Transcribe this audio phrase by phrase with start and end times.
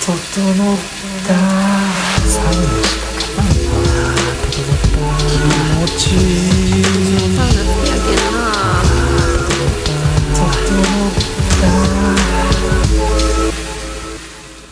[0.00, 0.16] 整っ
[1.26, 1.34] た。
[2.26, 2.58] サウナ
[4.50, 5.36] 整った気
[5.76, 6.02] 持ち。
[6.14, 6.16] い
[6.80, 6.82] い
[7.36, 8.40] サウナ好きやけんな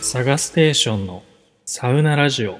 [0.01, 1.23] サガステーションの
[1.63, 2.57] サウナラジオ。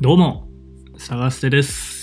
[0.00, 0.48] どうも
[0.96, 1.99] サガステです、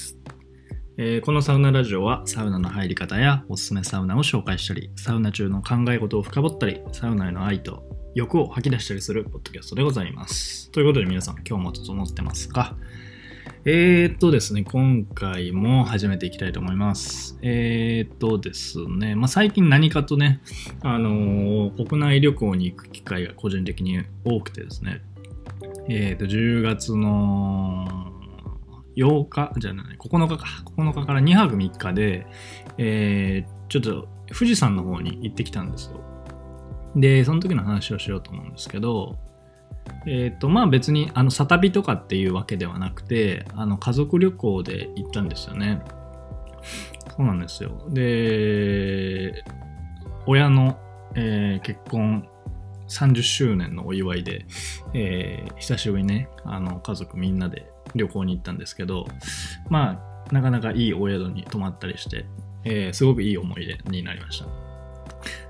[0.99, 7.83] えーこのサウナラジオはサウナの入り方やおすすめサウナを紹介したりサウナ中の考え事を深掘ったりサウナへの愛と
[8.15, 10.71] 欲を吐き出したりするポッドキャストでございます。
[10.71, 12.75] ということで皆さん今日も整ってますか？
[13.63, 17.37] えー、っとですね、今回も始めていきたいと思います。
[17.43, 20.41] えー、っとですね、まあ、最近何かとね、
[20.81, 25.01] あのー国内旅行に行く機会が個人的に多くてですね、
[25.89, 28.16] え、っと、10月の
[28.97, 32.27] 8日、じゃない、9日か、9日から2泊3日で、
[32.77, 36.01] えー、ちょっと富士山の方に行ってきたんですよ。
[36.95, 39.17] で、その時の話をしようと思うんですけど、
[40.05, 45.81] えっ、とまあ別にあのサ旅とかっていうわけではなくてあの家族旅行で行ったんですよね。
[47.15, 47.87] そうなんですよ。
[47.89, 49.43] で
[50.25, 50.77] 親の、
[51.15, 52.27] えー結婚
[52.89, 54.45] 30周年のお祝いで、
[54.93, 59.07] えー久しぶりにねあの家族みんなで旅行に行ったんですけど
[59.69, 62.25] まあなかなかいいお宿に泊まったりして、
[62.63, 64.45] えーすごくいい思い出になりました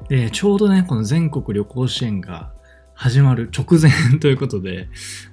[0.08, 2.52] でちょうどねこの全国旅行支援が
[2.98, 4.90] 始まる直前 ということで、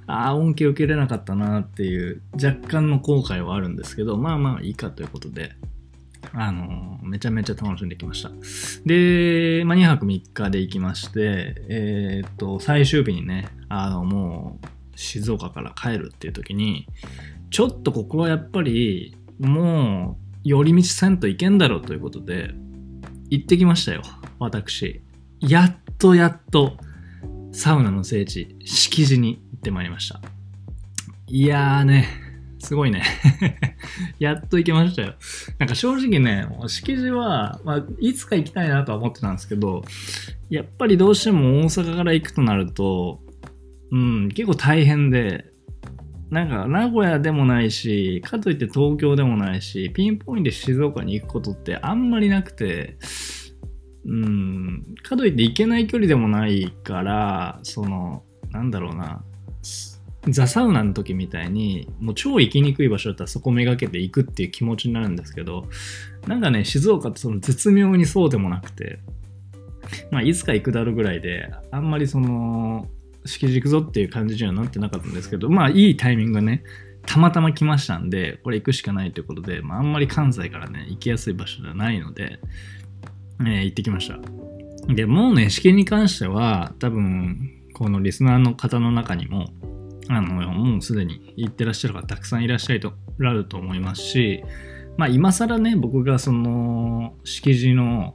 [0.07, 5.53] ああ、恩恵受けれなかったなっていう若干の後悔はあるんですけど、まあまあいいかということで、
[6.35, 8.31] あのーめちゃめちゃ楽しんできました。
[8.85, 14.67] で、まあ、2泊3日で行きまして、えーっと、最終日にね、あの、もう、
[14.97, 16.87] 静岡から帰るっていう時に、
[17.51, 22.51] ちょっとここはやっぱり、もう、寄り道せんといけんだろうということで、
[23.31, 24.03] 行ってきましたよ、
[24.39, 25.03] 私。
[25.41, 26.77] やっとやっと、
[27.53, 30.21] サウナの聖地、敷地に行ってまいりました。
[31.27, 32.09] いやーね、
[32.59, 33.03] すごいね。
[34.19, 35.15] やっと行けましたよ。
[35.59, 39.85] なんか正直ね、敷地は、まあ、いつか行きたいなとは思ってたんですけど、
[40.51, 43.21] やっぱりどうしても大阪から行くとなると、
[43.95, 45.45] うん、結構大変で、
[46.29, 52.97] なんか名古屋でもないし、かといって東京でもないし、ピンポイントで静岡に行くことってあんまりなくて、
[54.05, 59.23] うん、かといって行けない距離でもないから、その、なんだろうな、
[60.29, 65.69] ザ・サウナの時みたいに、もう超行きにくい場所だったらそこめがけて行くっていう気持ちになるんですけど、
[66.27, 68.99] なんかね、静岡ってその絶妙にそうでもなくて、
[70.11, 72.89] まあ、いつか行くだろうぐらいで、あんまりその、
[73.25, 76.63] 敷地行くぞっていう感じにはなってなかったんですけど、まあ、いいタイミングがね、
[77.07, 82.39] たまたま来ましたんで、これ行くしかないということで、まあ、あんまり関西からね、行きやすい場所ではないので、
[83.41, 84.19] えー行ってきました。
[84.93, 89.47] で、もうね、試験に関しては、多分、このリスナーの方の中にも、
[90.09, 94.45] あの、もうすでに行ってらっしゃる方たくさんいらっしゃるとらると思いますし、
[94.97, 98.15] まあ今更ね、僕がその、敷地の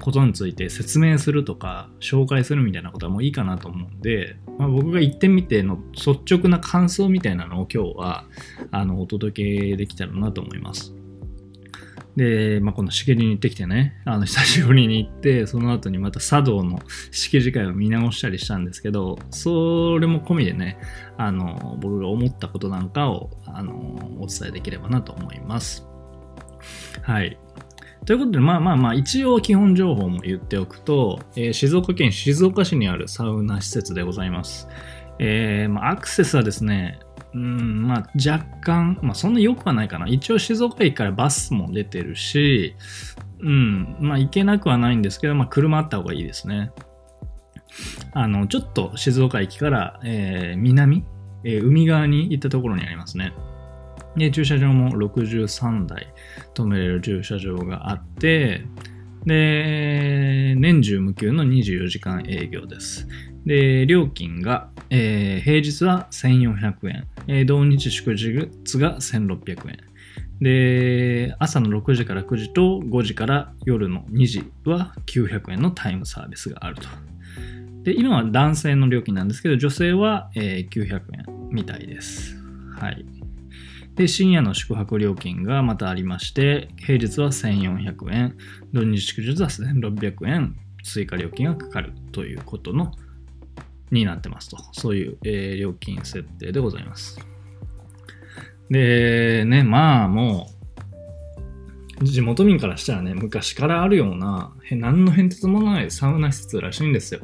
[0.00, 8.24] ことについて説明するとか、紹介するみたいなことはもういいかなと思うんで、まあ、僕が行ってみての率直な感想みたいなのを今日は、
[8.70, 10.94] あの、お届けできたらなと思います。
[12.18, 16.80] で、まあ、この敷地に行ってきてね、あの、久しぶりに行って、その後にまた茶道の
[17.12, 20.78] 式次会を見直したりしたんですけど、それも込みでね、
[21.16, 23.72] あの、僕が思ったことなんかを、あの、
[24.18, 25.86] お伝えできればなと思います。
[27.02, 27.38] はい。
[28.08, 34.66] ということで、まあまあまあ、一応基本情報も言っておくと、えー静岡県静岡市にあるサウナ施設でございます。
[35.18, 37.00] えーまあ、アクセスはですね、
[37.34, 40.08] うん、まあ若干、まあそんな良くはないかな。
[40.08, 42.74] 一応静岡駅からバスも出てるし、
[43.40, 46.72] うん、まあ行けなくはないんですけど、まあ車あった方がいいですね。
[48.14, 51.04] あの、ちょっと静岡駅から、えー南、
[51.44, 53.34] えー海側に行ったところにありますね。
[54.18, 56.08] で、駐車場も63台
[56.54, 58.64] 止めれる駐車場があって、
[59.24, 63.08] で、年中無休の24時間営業です。
[63.44, 68.32] で、料金が、えー平日は1400円、えー同日祝日
[68.78, 69.78] が1600円。
[70.40, 76.82] で、朝の6時から9時と5時から夜の2時は900円のタイムサービスがあると。
[77.82, 82.36] で、今は男性の料金なんですけど、女性は、えー900円みたいです。
[82.76, 83.04] はい。
[83.98, 88.36] で、深夜の宿泊料金がまたありまして、平日は1400円、
[88.72, 92.92] 土日祝日は1600円、追加料金がかかるということの、
[93.90, 94.56] になってますと。
[94.72, 97.18] そういう、えー料金設定でございます。
[98.70, 100.48] で、ね、まあも
[102.00, 107.22] う、地元民からしたらね、昔からあるような、へ何の変哲もないサウナ施設らしいんですよ。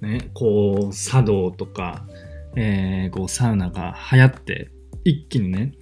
[0.00, 2.08] ね、こう、茶道とか、
[2.56, 4.73] えーこう、サウナが流行って、
[5.04, 5.72] 一気にね、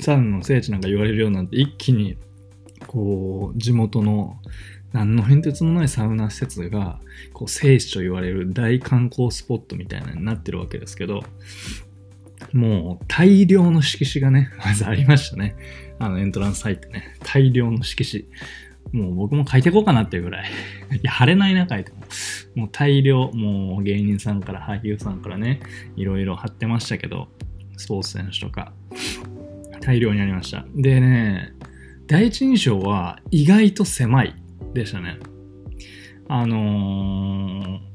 [0.00, 2.16] サウナの聖地なんか言われるようになって、一気に、
[2.86, 4.38] こう、地元の
[4.92, 7.00] 何の変哲もないサウナ施設が、
[7.32, 11.22] こう、聖地と言われる大観光スポットみたいなになってるわけですけど、
[12.52, 15.56] もう大量の色紙がね、まずありましたね。
[15.98, 18.24] あのエントランス入ってね、大量の色紙。
[18.92, 20.50] もう僕も書いていこうかなっていうぐらい。
[20.96, 21.98] いや、貼れないな、書いても。
[22.54, 25.60] もう大量、もう芸人さんから俳優さんからね、
[25.96, 27.28] いろいろ貼ってましたけど、
[27.76, 28.72] スポーツ選手とか、
[29.80, 30.64] 大量にありました。
[30.74, 31.52] でね、
[32.06, 34.34] 第一印象は意外と狭い
[34.74, 35.18] でしたね。
[36.28, 37.92] あのー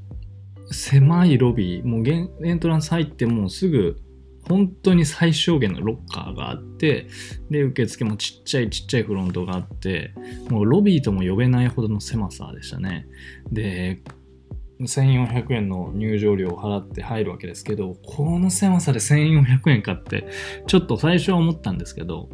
[0.72, 4.02] 狭いロビー、もうエントランス入ってもうすぐ
[4.48, 7.08] 本当に最小限のロッカーがあって、
[7.50, 10.14] で、受付もちっちゃいちっちゃいフロントがあって、
[10.50, 13.08] もうロビーとも呼べないほどの狭さでしたね。
[13.52, 14.02] で、
[14.80, 20.28] 1400円の入場料を払って入るわけですけど、この狭さで1400円かって、
[20.68, 22.30] ちょっと最初は思ったんですけど、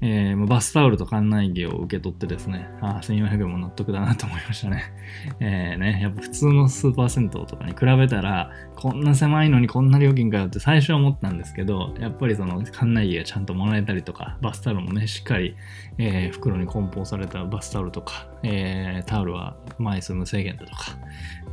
[0.00, 4.84] えーもうバスタオルと館内着を受け取ってですね、ああ、1400円も納得だなと思いましたね。
[5.40, 15.56] えーね、やっぱ普通のスーパー銭湯とかに比べたら、こんな狭いのにこんな料金かよって最初は思ったんですけど、やっぱりその館内着がちゃんともらえたりとか、バスタオルもね、しっかり、
[15.98, 20.96] えー袋に梱包されたバスタオルとか、えータオルは枚数無制限だとか、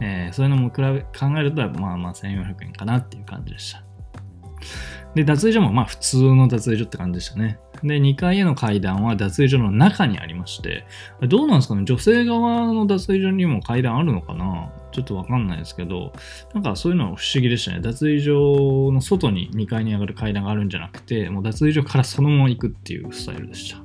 [0.02, 3.84] えーそういうのも比べ考えると、まあまあ1400円かなっていう感じでした。
[5.16, 7.58] で、脱衣所もまあ普通の脱衣所って感じでしたね。
[7.84, 10.86] で、2階への階段は脱衣所の中にありまして、
[11.28, 11.84] どうなんですかね？
[11.86, 14.72] 女性側の脱衣所にも階段あるのかな？
[14.92, 16.14] ちょっとわかんないですけど、
[16.54, 17.82] なんかそういうのは不思議でしたね。
[17.82, 23.84] 脱衣所の外に2階に上がる階段があるんじゃなくて、もう脱衣所からそのまま行くっていうスタイルでした。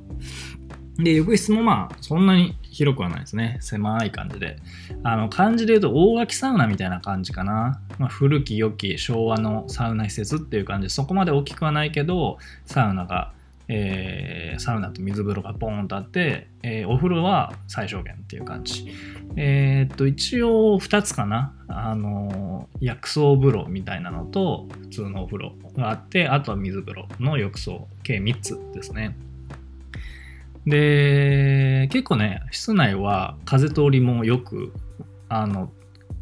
[0.97, 3.57] で、浴室もまあ、そんなに広くはないですね。
[3.61, 4.57] 狭い感じで。
[5.03, 7.81] あの、漢字で言うと、大垣サウナみたいな感じかな。
[7.97, 13.33] まあ、古き良き昭和のサウナ施設っていう感じで、そこまで大きくはないけど、サウナが、
[13.73, 18.91] えーサウナと水風呂がポーンとあって、えーお風呂は最小限っていう感じ。
[19.37, 21.53] えーっと、一応2つかな。
[21.69, 29.15] あの、薬草風呂みたいなのと、普通のお風呂があって、あとは水風呂の浴槽、計3つですね。
[30.65, 34.73] で、結構ね、室内は風通りもよく、
[35.29, 35.71] あの、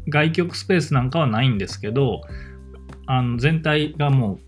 [0.08, 2.22] 外局スペースなんかはないんですけど、
[3.06, 4.38] あの全体がもう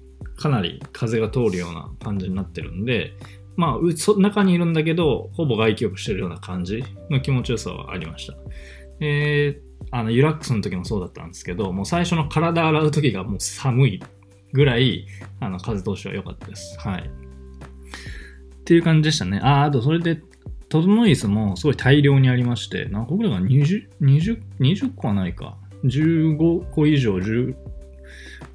[0.43, 3.15] かなり風が通るような感じになってるんで、
[3.57, 8.35] まあ、中にいるんだけど、ほぼ外気浴してるような感じの気持ちよさはありました。
[9.01, 14.03] えーあの、ユラックスの時もそうだったんですけど、もう最初の体洗う時がもう寒い
[14.53, 15.07] ぐらい、
[15.41, 16.79] あの、風通しは良かったです。
[16.79, 17.03] はい。
[17.03, 19.39] っていう感じでしたね。
[19.43, 20.21] あ、あとそれで、
[20.69, 25.59] トドノイスもすごい大量にありまして、何個ぐらいかな 20, 20, 20個はないか。
[25.85, 27.55] 15個以上、10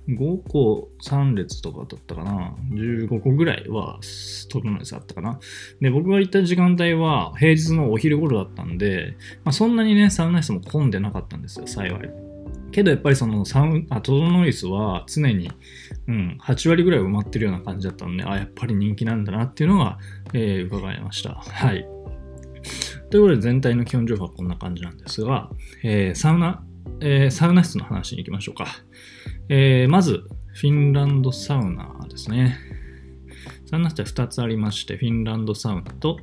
[0.08, 2.56] 5個3列とかだったかな。
[2.72, 4.00] 15個ぐらいは
[4.50, 5.40] トドノイスあったかな。
[5.82, 12.28] で、僕が行った時間帯は平日のお昼頃だったんで、まあ、そんなにね、サウナ室も混んでなかったんですよ、幸い。
[12.72, 15.50] けどやっぱりそのサウあトドノイスは常に、
[16.08, 19.98] うん、8割ぐらい埋まってるような感じだったんで、あ、やっぱり人気なんだなっていうのが、
[20.34, 21.36] えー伺いました。
[21.36, 21.88] はい。
[23.10, 25.50] ということで全体の基本情報はこんな感じなんですが、
[25.84, 26.64] えーサウナ、
[27.02, 28.68] えーサウナ室の話に行きましょうか。
[29.50, 32.58] えーまず、フィンランドサウナですね。
[33.70, 36.18] サウナ室は2つありまして、フィンランドサウナと、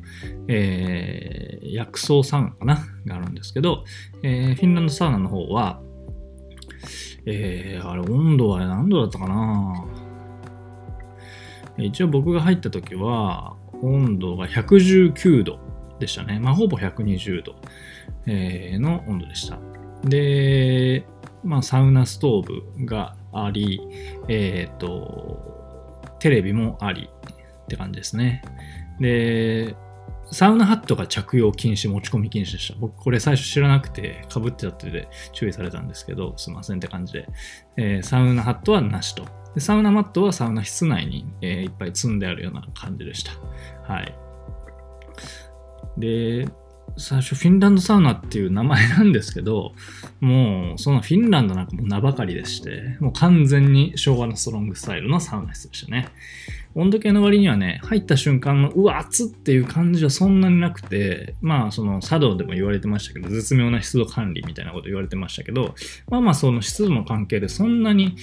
[0.48, 2.78] えー薬草サウナかな？
[3.06, 3.84] があるんですけど、
[4.22, 5.80] えーフィンランドサウナの方は、
[7.26, 9.86] えーあれ、温度は何度だったかな？
[11.76, 15.58] 一応僕が入った時は、温度が119度
[15.98, 16.38] でしたね。
[16.38, 17.56] まあ、ほぼ120度、
[18.26, 19.58] えーの温度でした。
[20.04, 21.06] で、
[21.42, 23.80] まあ、サウナストーブがあり、
[24.28, 27.10] えっ、と、テレビもあり
[27.64, 28.42] って感じですね。
[29.00, 29.76] で、
[30.30, 32.78] サウナハットが着用禁止、持ち込み禁止でした。
[32.78, 37.28] 僕、これ最初知らなくて、被ってたってで注意されたんですけど、すいませんって感じで。
[37.76, 39.26] えーサウナハットはなしと。
[39.54, 43.32] でサウナマットはサウナ室内に、えーいっぱい積んであるような感じでした。
[43.92, 44.14] はい。
[45.98, 46.48] で、
[46.96, 49.74] 最初フィンランドサウナっていう名前なんですけど、
[50.20, 56.08] もうそのフィンランドなんかも名ばかりでして、もう完全に昭和のストロングスタイルのサウナ室でしたね。
[56.76, 65.74] 温度計の割にはね、入った瞬間のうわ、熱っっていう感じはそんなになくて、まあその茶道でも言われてましたけど、絶妙な湿度管理みたいなこと言われてましたけど、
[66.08, 68.16] まあまあその湿度の関係でそんなに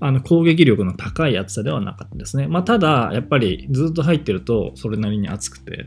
[0.00, 2.46] あの攻撃力の高い暑さではなかったですね。
[2.46, 5.86] まあただ、やっぱりずっと入ってるとそれなりに暑くて、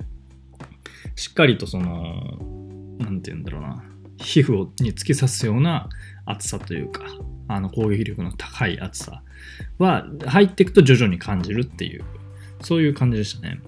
[1.16, 2.38] しっかりとその、
[3.00, 3.84] なんて言うんだろうな、
[4.18, 5.90] 皮膚に突き刺すような
[6.26, 7.04] 熱さというか、
[7.48, 9.24] あの攻撃力の高い熱さ
[9.78, 12.04] は入っていくと徐々に感じるっていう、
[12.62, 13.60] そういう感じでしたね。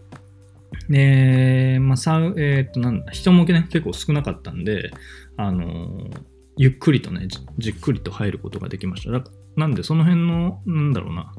[0.89, 4.91] で、まあ、さえっ、と、なんだ、人もね、結構少なかったんで、
[5.37, 6.09] あの
[6.57, 9.11] ゆっくりとねじ、っくりと入ることができました。
[9.11, 9.23] だ
[9.55, 11.31] なんで、その辺の、なんだろうな、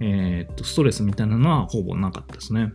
[0.00, 2.72] えっ、と、ストレスみたいなのはほぼなかったですね。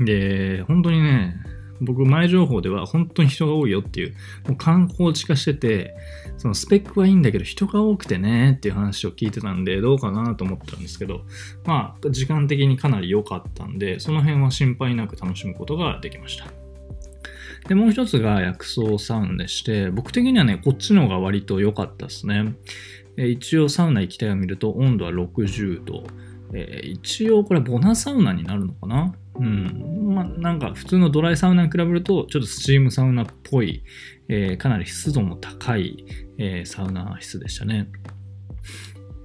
[0.00, 1.36] で、本当にね、
[1.80, 4.14] 僕、前情報では本当に人が多いよっていう、
[4.46, 5.94] もう観光地化してて、
[6.38, 11.22] そのスペックはいいんだけど人が多くてねっていう話を聞いてたんで、どうかなと思ったんですけど、
[11.64, 16.46] まあ、時間的にかなり良かったんで、その辺は心配なく楽しむことができました。
[17.68, 22.54] で、もう一つが薬草サウナでして、僕的にはね、こっちの方が割と良かったですね。
[23.16, 26.04] 一応サウナ行きたいを見ると温度は60度。
[26.54, 29.14] え、一応これボナサウナになるのかな？
[29.38, 30.14] うん。
[30.14, 33.82] まあなんか普通のドライサウナに比べるとちょっとスチームサウナっぽい、
[34.28, 36.04] えー、かなり湿度も高い、
[36.38, 37.88] えー、サウナ室でしたね。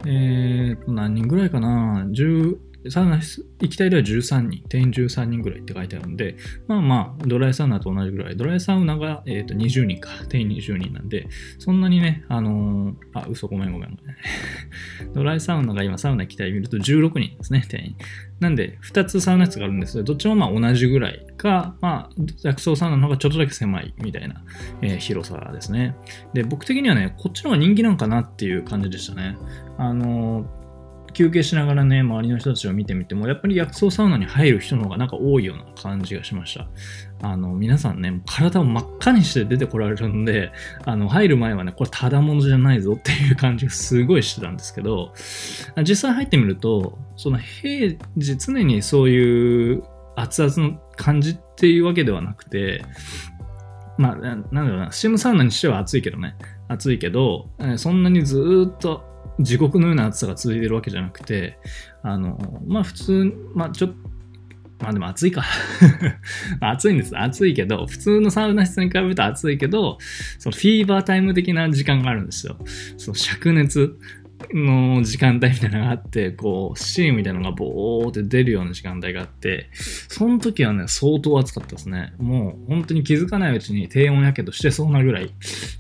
[0.05, 2.57] えー、何人ぐらいかな ?10、
[2.89, 6.35] サウナ行きたいでは13人、定員13人ぐらいって書いてあるんで、
[6.67, 11.27] まあまあ、ドライサウナと同じぐらい、ドライサウナが、えー、と20人か、定員20人なんで、
[11.59, 14.15] そんなにね、あのー、あ、嘘ごめんごめんごめん。
[15.13, 17.95] ドライサウナが今サウナ行きたい見ると16人ですね、定員。
[18.39, 24.43] なんで、2つサウナ室があるんですけど、どっちもまあ同じぐらいか、まあ、薬草サウナの方がちょっとだけ狭いみたいな、
[24.81, 25.95] えー、広さですね。
[26.33, 29.37] で、僕的にはね、こっちの方が人気なんかなっていう感じでしたね。
[29.77, 30.60] あのー
[31.11, 36.67] 休憩しながらね、周りの人たちを見てみても、やっぱり薬草サウナに入る人の方がなんか多いような感じがしました。
[37.21, 40.51] あの、皆さんね、体を真っ赤にして出てこられるんで、
[40.85, 45.13] あの、入る前はね、これただものじゃないぞっていう感じがすごいしてたんですけど、
[45.83, 49.83] 実際入ってみると、その平時常にそういう
[50.15, 52.83] 熱々の感じっていうわけではなくて、
[53.97, 56.35] まあ、なんだろうな、スチームサウナにしては暑いけどね、
[56.67, 59.10] 暑いけど、そんなにずっと
[59.43, 61.57] 地獄のような暑さが続いてるわけじゃなくて、
[62.03, 63.95] あの、まあ普通、まあちょっと、
[64.79, 65.43] まあでも暑いか
[66.59, 67.17] 暑いんです。
[67.17, 69.97] 暑いけど、普通のサウナ室に比べると暑いけど、
[70.39, 72.57] そのフィーバータイム的な時間があるんですよ。
[72.97, 73.97] その灼熱。
[74.53, 82.13] の時間帯みたいなのがあって、こう、スチームみたいなのがボーって出るような時間帯があって、その時はね、相当暑かったですね。
[82.17, 85.31] もう本当に気づかないうちに低温やけどしてそうなぐらい、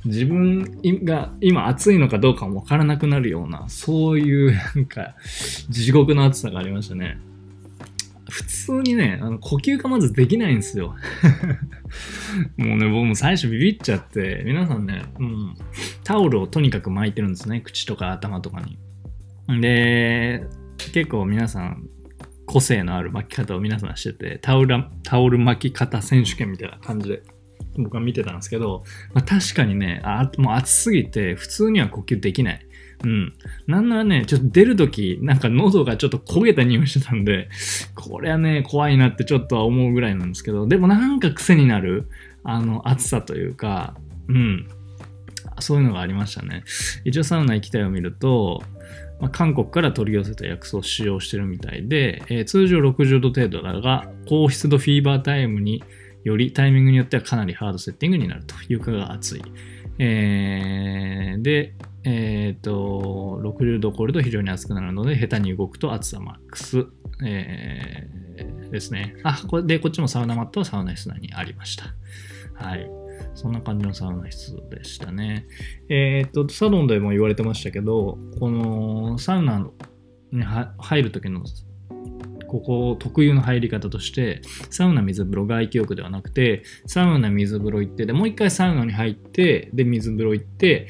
[0.05, 5.15] 自分が今暑いのかどうかもわからなくなるような、そういうなんか、
[5.69, 7.17] 地獄の暑さがありましたね。
[8.31, 10.95] 普通にね、あの呼吸がまずできないんですよ。
[12.55, 15.55] もうね、僕も最初ビビっちゃって、皆さんね、うん、
[16.03, 17.61] タオルをとにかく巻いてるんですね。
[17.61, 19.61] 口とか頭とかに。
[19.61, 20.43] で、
[20.93, 21.87] 結構皆さん、
[22.45, 27.23] 個性のある巻き方を皆さんしてて、タオル、タオル巻き方選手権みたいな感じで、
[27.77, 32.65] 僕は見てたんですけど、まあ、確かにねあ、もう暑すぎて、普通には呼吸できない。
[33.03, 33.33] うん。
[33.67, 37.49] なんならね、ちょっと出るとき、なんか喉がちょっと焦げた匂いしてたんで、
[37.95, 42.09] これはね、怖いなってちょっとは思うぐらいなんですけど、でもなんか癖になる、
[42.43, 43.95] あの、暑さというか、
[44.27, 44.67] うん。
[45.61, 46.63] そういうのがありましたね。
[47.05, 48.61] 一応サウナ行きたいを見ると、
[49.19, 55.83] まあ、韓国から取り寄せた薬草を使用してるみたいで、えー、通常60度程度だが、高湿度フィーバータイムに
[56.23, 58.55] よりタイミングによってはかなりハードセッティングになると。
[58.67, 59.41] 床が熱い。
[59.99, 66.87] えー、で、えっ、と、60度を超えると非常に熱くなるので、下手に動くと熱さマックス、
[67.23, 69.15] えー、ですね。
[69.23, 71.93] あ、これで、こっちもサウナマットはサウナ室内にありました。
[72.55, 73.00] はい。
[73.35, 75.47] そんな感じのサウナ室でしたね。
[75.89, 79.67] えっ、と、サロンでも言われてましたけど、このサウナ
[80.31, 81.43] に入る時の
[82.51, 90.87] ここ特有の入り方として、サウナ水風呂外気浴ではなくて、サウナ水風呂行って、で、もう一回サウナに入って、で、水風呂行って、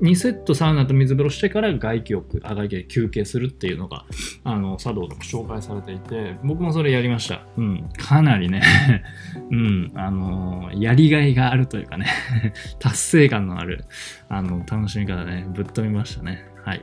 [0.00, 4.04] 2セットサウナと水風呂してから外気浴、あ外気で休憩するっていうのが、
[4.44, 7.46] あの、茶道でも紹介されていて、僕もそれやりました。
[7.56, 7.88] うん。
[7.96, 8.62] かなりね
[9.50, 12.06] うん、あのやりがいがあるというかね
[12.78, 13.84] 達成感のある、
[14.28, 16.44] あの、楽しみ方ね、ぶっ飛びましたね。
[16.64, 16.82] はい。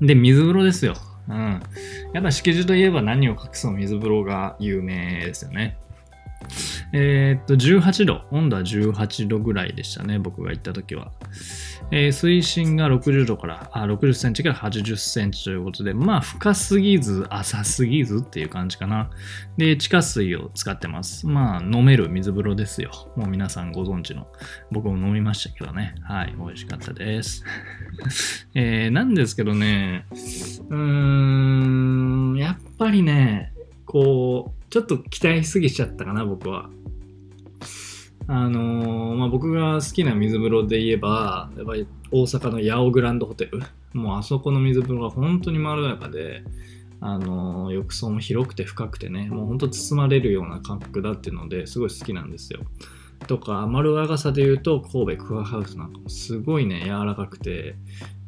[0.00, 0.94] で、水風呂ですよ。
[1.28, 1.60] うん。
[2.12, 5.78] やっぱ敷地といえば何を隠そう水風呂が有名ですよね。
[6.92, 8.22] えー、っと、18度。
[8.30, 11.12] 温度は18度ぐらいでしたね、僕が行った時は。
[11.90, 19.10] えー、水深が60度から、あ、60センチから80センチということで、まあ、深すぎず、浅すぎずっていう感じかな。
[19.56, 21.26] で、地下水を使ってます。
[21.26, 22.90] まあ、飲める水風呂ですよ。
[23.16, 24.26] もう皆さんご存知の。
[24.70, 25.94] 僕も飲みましたけどね。
[26.02, 27.42] はい、美味しかったです。
[28.54, 33.52] えー、なんですけどね、うーん、やっぱりね、
[33.86, 36.68] こう、ちょっと期待しすぎちゃったかな、僕は。
[38.28, 43.60] あのーまあ、僕が好きな水風呂で言えば、やっぱり大阪の八尾グランドホテル。
[43.92, 46.44] もうあそこの水風呂が本当にまろやかで、
[47.00, 52.60] あのー浴槽も広くて深くてね、もう本当包まれるような感覚だっていうのですごい好きなんですよ。
[53.26, 57.76] とか、まろやかさで言うと、神戸クアハウスなんかもすごいね、柔らかくて、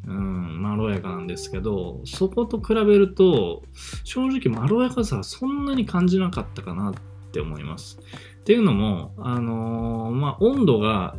[0.07, 3.63] うん、まろやかなんですけど、そこと比べると、
[4.05, 6.95] 正直まろやかさはそんなに感じなかったかなっ
[7.35, 7.99] って思います。
[8.41, 11.17] っていうのも、あのーまあ、温度が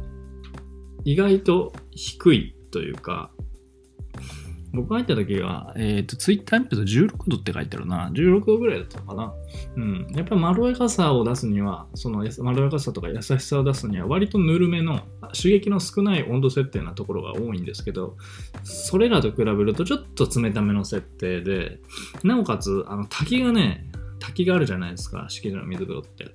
[1.04, 3.32] 意外と低いというか、
[4.72, 8.12] 僕が入った時は、えっ、と、ツイッター見ると16度って書いてあるな。
[8.14, 9.34] 16度ぐらいだったのかな。
[9.78, 10.08] うん。
[10.12, 15.00] やっぱりまろやかさを出すには、そのまろやかさとか優しさを出すには、割とぬるめの
[15.34, 18.18] 刺激の少ない温度設定なところが多いんですけど、
[18.64, 21.80] それらと比べるとちょっと冷ための設定で、
[22.24, 23.86] なおかつ、あの、滝がね、
[24.26, 26.32] 滝があるじゃないですか、敷地の水風呂って。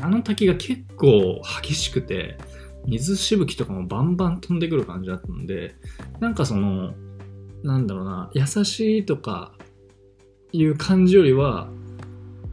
[0.00, 2.38] あの滝が結構激しくて、
[2.86, 5.74] 水しぶきとかもバンバン飛んでくる感じだったんで、
[6.18, 6.94] なんかその、
[7.62, 9.52] なんだろうな、優しいとか
[10.52, 11.68] いう感じよりは、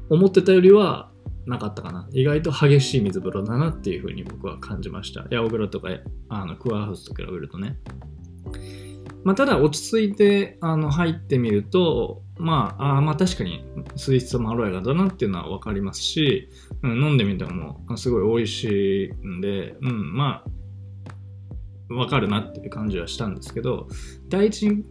[0.10, 1.12] 思ってたよりは
[1.46, 2.08] なかったかな。
[2.12, 5.26] 意外と激しい水風呂だなっていうふうに僕は感じました。
[5.32, 5.90] ヤオグラとか
[6.30, 7.78] あのクアハウスと比べるとね。
[9.24, 13.66] まあ、ただ落ち着いてあの入ってみると、まあ、あまあ確かに
[13.96, 16.50] 水質はまろやかだなっていうのは分かりますし、
[16.84, 20.50] うん、飲んでみてもすごい美味しいんで、うん、まあ、
[21.90, 23.88] 分かるなっていう感じはしたんですけど、
[24.30, 24.84] 第一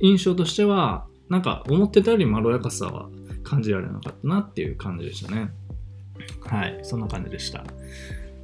[0.00, 3.08] 印象としては、なんか思ってたよりまろやかさは
[3.42, 5.50] 感じられなかったなっていう感じでしたね。
[6.40, 7.64] はい、そんな感じでした。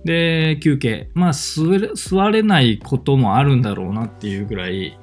[0.05, 1.11] で、休憩。
[1.15, 4.99] まあ座れ、座れないこともあるんだろうなっていうぐらい、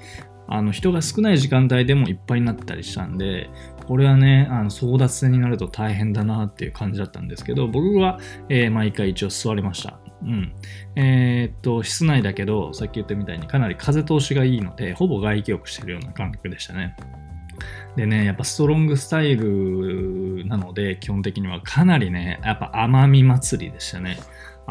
[0.49, 3.49] あの人が少ない時間帯でもいっぱいになったりしたんで、
[3.87, 9.99] これはね、あの争奪戦になると大変だなっていう感じだったんですけど、僕は、えー毎回一応座れました。
[10.23, 10.53] うん。
[10.95, 16.95] えーっと、室内だけど、さっき言ったみたいにかなり風通しがいいので、ほぼ外気浴してるような感覚でしたね。
[17.95, 24.17] でね、やっぱストロングスタイルなので、基本的にはかなりね、やっぱ甘み祭りでしたね。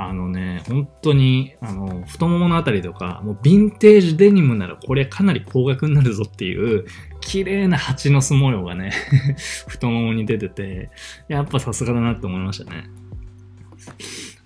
[0.01, 6.85] あのね、本当に、あの、太もものあたりとか、もうヴィンテージデニムならこれかなり高額になるぞっていう、
[7.21, 8.93] 綺麗な蜂の巣模様がね、
[9.67, 10.91] 太ももに出てて、
[11.27, 12.85] やっぱさすがだなって思いましたね。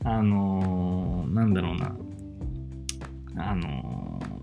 [0.04, 1.94] あのーなんだろうな。
[3.36, 4.42] あのー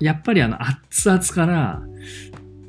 [0.00, 1.82] やっぱりあの、熱々から、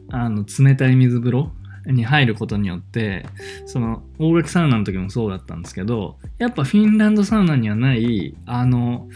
[0.09, 1.51] あの、冷たい水風呂
[1.85, 3.25] に入ることによって、
[3.65, 9.07] その、大学サウナの時もそうだったんですけど、やっぱフィンランドサウナにはない、あの、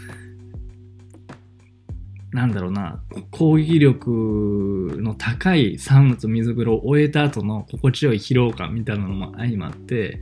[2.32, 3.02] なんだろうな、
[3.32, 10.20] 攻撃力の高いサウナと水風呂を終えた後の心地よい疲労感みたいなのも相まって、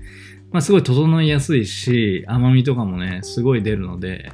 [0.51, 4.33] まあすごい整いやすいし、甘みとかもね、すごい出るので、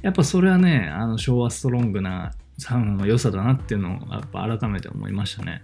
[0.00, 5.62] やっぱそれはね、あの昭和ストロングなサウナの良さだなっていうのをやっぱ改めて思いましたね。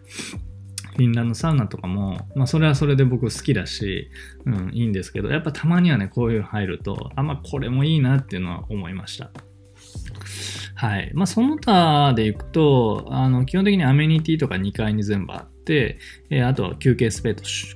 [0.97, 4.11] フィンランドサウナとかも、まあそれはそれで僕好きだし、
[4.47, 9.31] うん、いいんですけど、やっぱたまにはね、こういうの入ると、あ、まあこれもいいなっていうのは思いました。
[10.75, 11.11] はい。
[11.15, 15.99] まあその他でいくと、あの、基本的にアメニティとか2階に全部あって、
[16.31, 17.75] えーあとは休憩スペース、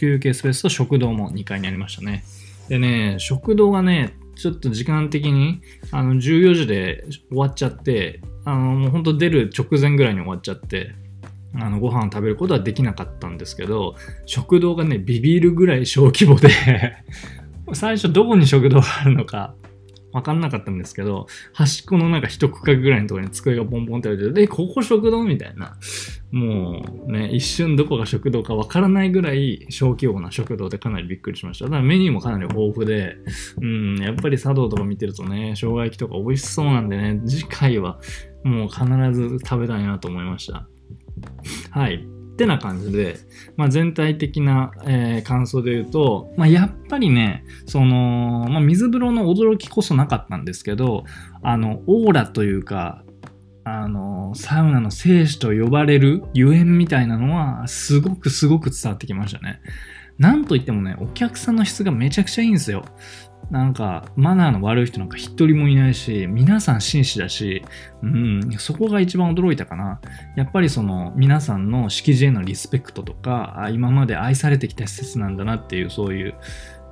[0.00, 2.24] 休憩スペースと食堂も2階にありましたね。
[2.68, 5.60] でね、食堂がね、ちょっと時間的に
[5.92, 10.94] あの14時で終わっちゃって、あのもう本当出る直前ぐらいに終わっちゃって、
[11.56, 13.94] あのご飯を食べることはできなかったんですけど、
[14.26, 16.48] 食堂がね、ビビるぐらい小規模で、
[17.72, 19.54] 最初どこに食堂があるのか
[20.14, 25.76] 分かんなかったんですけど、端っこのなんか一区画ぐらいのところに机がポンポンって置いてて、で、ここ食堂みたいな。
[26.30, 31.64] もうね、一瞬どこが食堂か分からないぐらい小規模な食堂でかなりびっくりしました。
[31.64, 33.16] だからメニューもかなり豊富で、
[33.60, 37.98] うん、やっぱり茶道とか見てるとね、生姜焼きとか美味しそうなんでね、次回は
[38.44, 40.68] もう必ず食べたいなと思いました。
[41.70, 42.06] はい。
[42.34, 43.16] ってな感じで、
[43.56, 51.04] まあ、全体的な、えー感想で言うと、まあ、やっぱりね、その、まあ、水風呂の驚きこそなかったんですけど、
[51.42, 53.04] あの、オーラというか、
[53.64, 59.60] あの、サウナの聖地と呼ばれるゆえんみたいなのは、すごくすごく伝わってきましたね。
[60.18, 62.84] なんといってもね、お客さんの質がめちゃくちゃいいんですよ。
[63.50, 67.62] なんか、マナーの悪い人なんか一人もいないし、皆さん紳士だし、
[68.02, 70.00] うん、そこが一番驚いたかな。
[70.36, 76.34] やっぱりその、皆さんの敷地へのリスペクトとか、今まで愛されてきた施設なんだなっていう、そういう、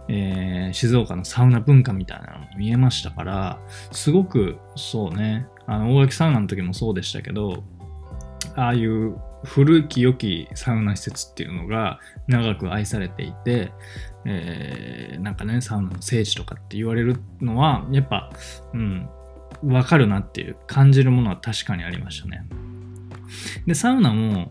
[0.09, 3.59] えー静岡のサウナ文化みたいなのも見えましたから、
[3.93, 7.65] すごく、そうね、あの、大垣サウナの時もそうでしたけど、
[8.57, 13.73] ああいう古き良きサウナ施設っていうのが長く愛されていて、
[14.25, 18.31] えー、なんかね、サウナの聖地とかって言われるのは、やっぱ、
[18.73, 19.09] うん、
[19.65, 22.45] わかるなっていう感じるものは確かにありましたね。
[23.67, 24.51] で、サウナも、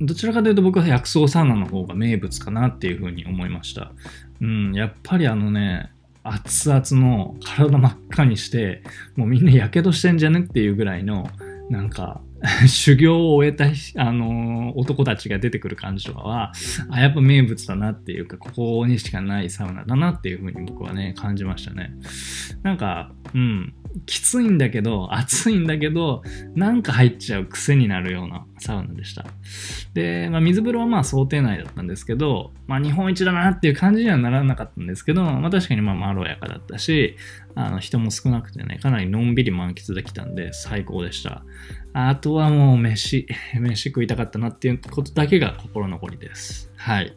[0.00, 3.92] どちらかというと僕は薬草サウナの方が名物かなっていうふうに思いました。
[4.40, 5.90] うん、やっぱりあのね、
[6.22, 8.82] 熱々の体真っ赤にして、
[9.14, 11.30] もうみんな火傷してんじゃねっていうぐらいの、
[11.70, 12.20] なんか、
[12.68, 13.64] 修行を終えた、
[13.96, 16.52] あのー、男たちが出てくる感じとかは、
[16.90, 21.92] あ、やっぱ名物だなっていうか、ここにしかないサウナだなっていうふうに僕はね、感じましたね。
[22.62, 26.22] なんか、うん、きついんだけど、暑いんだけど、
[26.54, 29.24] なんか入っちゃう癖になるようなサウナでした。
[29.94, 37.16] で、まあ、水風呂はまあ想定内だったんですけど、まあ、日本一だなっていう感じにはならなかったんですけど、まあ、確かにまあまろやかだったし、
[37.54, 41.42] あの人も少なくてね、かなりのんびり満喫できたんで最高でした。
[41.98, 43.26] あとはもう飯、
[43.58, 46.70] 飯食いたかったなっていうことだけが心残りです。
[46.76, 47.14] はい。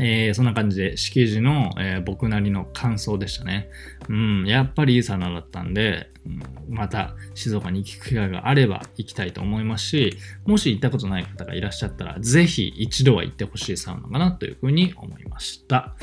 [0.00, 3.68] えー、そんな感じで、式辞の、えー、僕なりの感想でしたね。
[4.08, 15.94] うん、やっぱりいいサウナだったんで、うん、また静岡に行く機会があれば行きたいと思いますし、もし行ったことない方がいらっしゃったら、ぜひ一度は行ってほしいサウナかなというふうに思いました。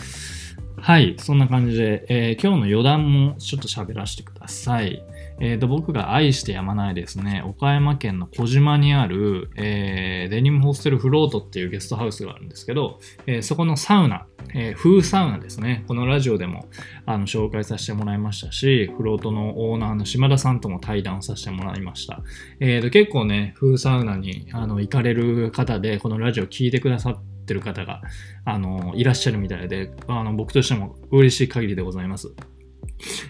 [0.78, 5.02] はい、そんな感じで、えー、今日の余談もちょっと喋らせてください。
[5.40, 15.86] えーと、僕が愛してやまないですね、岡山県の小島にある、えー、デニムホステルフロートっていうゲストハウスがあるんですけど、えー、そこのサウナ、えー、風サウナですね。
[15.88, 16.68] このラジオでも
[17.06, 22.22] あの紹介させてもらいましたし、フロートのオーナーの島田さんとも対談をさせてもらいました。
[22.60, 28.02] えーと、結構ね、風サウナにあの行かれる方で、このラジオ聞いてくださってる方が
[28.46, 32.32] あのいらっしゃるみたいであの僕としても嬉しい限りでございます。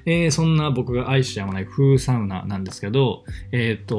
[0.06, 3.96] えー、そんな僕が愛してやまない風サウナなんですけど、えっ、ー、と、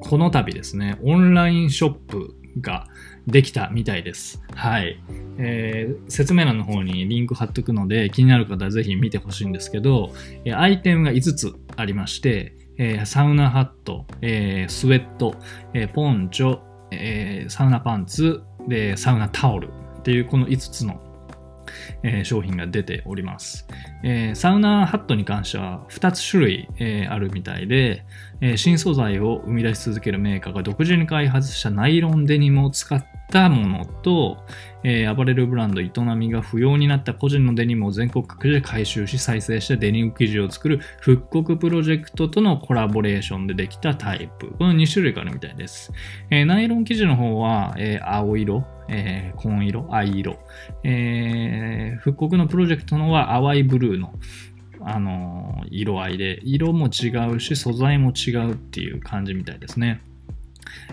[0.00, 2.88] この度ですね、オンラインショップが
[3.26, 4.42] できたみたいです。
[4.54, 5.00] はい。
[5.38, 10.12] えー、説明欄の方にリンク貼っとくので、気になる方はぜひ見てほしいんですけど、
[10.44, 15.34] えアイテムが5つありまして、え、サウナハット、え、スウェット、
[15.74, 21.00] え、ポンチョ、えサウナパンツ、で、サウナタオルっていうこの5つの
[22.02, 23.66] えー、商品が出ております、
[24.02, 28.04] えー、サウナハットに関しては2つ種類、えー、あるみたいで、
[28.40, 34.44] え新素材を生み出し続けるメーカーが独自に開発したナイロンデニムを使ったものと、
[34.82, 44.52] えー、アパレルブランド営みが不要になった個人のデニムを全国各地で回収し再生してデニム生地を作る復刻プロジェクトとのコラボレーションでできたタイプ。
[44.52, 45.92] この2種類があるみたいです。
[46.30, 50.38] えー、ナイロン生地の方は、えー、青色、えー、紺色、藍色、
[50.84, 54.14] えー、復刻のプロジェクトのは淡いブルーの、
[54.82, 60.00] あのー、色合いで、色も違うし、素材も違うっていう感じみたいですね。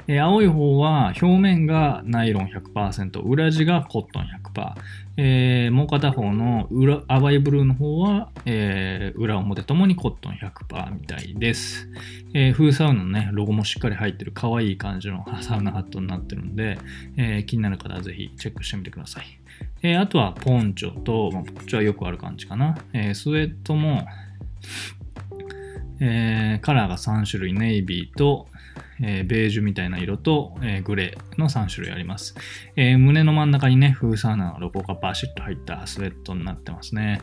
[0.08, 4.74] えー、青い方は表面がナイロン100%、裏地がコットン100%、
[5.20, 11.90] えー、もう片方の裏淡いブルーの方は、えー、裏表ともにコットン100%みたいです。
[12.34, 16.78] えー、風サウナのね、ロゴもしっかり入ってる可愛い感じのサウナハットになってるんで、
[17.18, 19.26] えー、気になる方はぜひチェックしてみてください。
[19.82, 22.78] えー、あとはポンチョと、まあ、ポンチョはよくある感じかな。
[22.94, 24.06] えー、スウェットも、
[26.00, 28.48] えー、カラーが3種類、ネイビーと、
[29.02, 32.36] えー、ベージュみたいな色と、えー、グレーの3種類あります。
[32.76, 37.22] えー、胸の真ん中にね、フーサーナのロゴがバシッと入ったスウェットになってますね。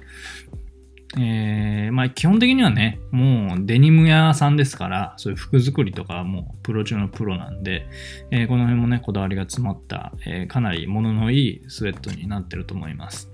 [1.17, 7.87] えー、まあ基本的にはね、もうデニム屋さんですから、そういう服作りとかもうプロ中のプロなんで、
[8.31, 13.31] えー、この辺もね、こだわりが詰まった、えー、かなり物のいいスウェットになってると思います。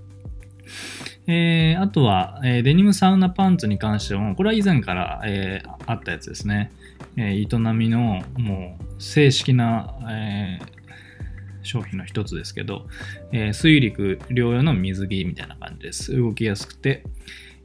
[1.27, 6.71] えー、あとは、えー、デニムサウナパンツに関しても、これは以前から、えー、あったやつですね。
[7.17, 12.87] え、営みのもう正式な、えー、商品の一つですけど、
[13.31, 16.15] えー、水陸両用の水着みたいな感じです。
[16.15, 17.03] 動きやすくて、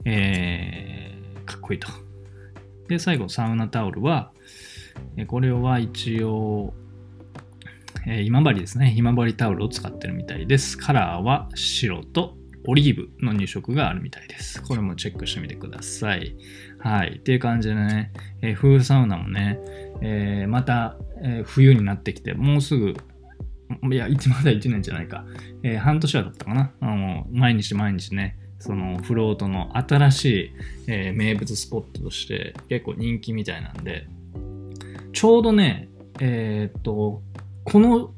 [0.05, 1.89] えー、かっこいいと。
[2.89, 4.33] で、最後、サウナタオルは、
[5.17, 6.73] えこれは一応、
[8.07, 8.95] えー、今治ですね。
[8.97, 10.79] 今治タオルを使ってるみたいです。
[10.79, 14.63] カラーは白とオリーブの2色があるみたいです。
[14.63, 16.37] これもチェックしてみてください。
[16.79, 17.17] はい。
[17.17, 19.59] っていう感じでね、えー、冬サウナもね、
[20.03, 22.95] えー、また、えー、冬になってきて、もうすぐ、
[23.93, 25.25] いや、まだ1年じゃないか。
[25.63, 26.73] え半年はだったかな。
[26.81, 30.53] あの毎日毎日ね、そのフロートの新しい、
[30.87, 34.07] え名物スポットとして結構人気みたいなんで、
[35.13, 35.89] ちょうどね、
[36.21, 37.23] えっと、
[37.65, 38.15] この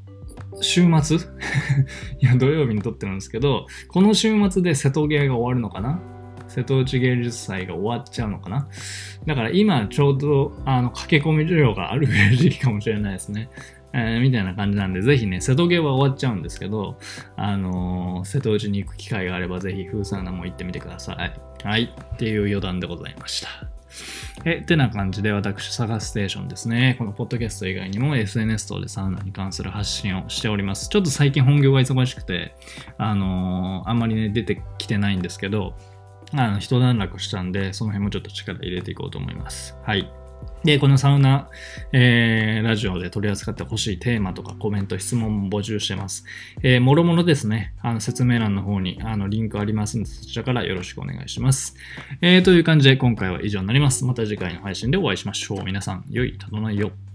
[0.60, 1.16] 週末？
[2.20, 6.00] いや、土曜日に撮ってるんですけど、この週末で瀬戸芸が終わるのかな？
[6.48, 8.68] 瀬戸内芸術祭が終わっちゃうのかな？
[9.26, 12.06] だから今ちょうどあの駆け込み需要がある
[12.36, 13.50] 時期かもしれないですね。
[13.94, 16.98] えーみたいな感じなんで、ぜひね、瀬戸毛は終わっちゃうんですけど、
[17.36, 21.66] あのー瀬戸内に行く機会があれば、ぜひ風サウナも行ってみてください。
[21.66, 21.94] はい。
[22.14, 23.48] っていう余談でございました。
[24.44, 26.96] え、てな感じで私、サガステーションですね。
[26.98, 30.88] このポッドキャスト以外にも SNS 等でサウナに関する発信をしております。
[30.88, 32.54] ちょっと最近本業が忙しくて、
[32.98, 35.74] あのーあんまりね、出てきてないんですけど、
[36.32, 39.76] あの、一段落したんで、その辺もちょっと力入れていこうと思います。
[39.82, 40.10] はい。
[40.64, 41.48] で、このサウナ、
[41.92, 46.24] えーラジオで取り扱ってほしいテーマとかコメント、質問も募集してます。
[46.62, 51.76] えーもろもろですね、あの説明欄の方にあのリンクありますので、そちらからよろしくお願いします。
[52.20, 54.04] えーという感じで今回は以上になります。
[54.04, 55.64] また次回の配信でお会いしましょう。
[55.64, 57.07] 皆さん、良い整いを。